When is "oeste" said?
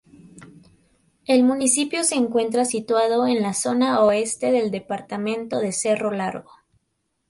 4.03-4.51